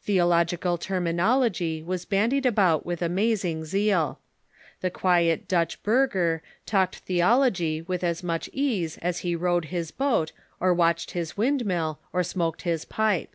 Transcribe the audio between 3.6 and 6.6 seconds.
zeal. The quiet Dutch burgher